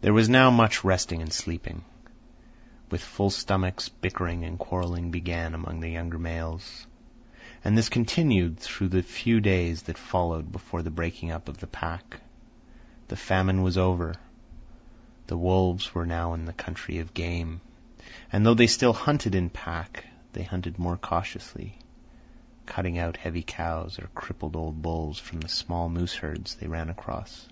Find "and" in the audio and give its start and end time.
1.22-1.32, 4.44-4.56, 7.64-7.76, 18.30-18.46